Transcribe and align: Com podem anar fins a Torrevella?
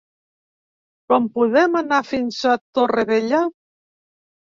Com 1.13 1.27
podem 1.37 1.79
anar 1.83 2.01
fins 2.15 2.43
a 2.55 2.59
Torrevella? 2.75 3.47